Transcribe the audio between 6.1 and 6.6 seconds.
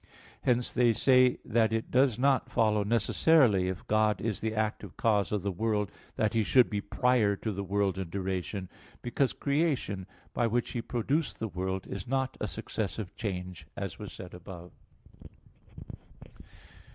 that He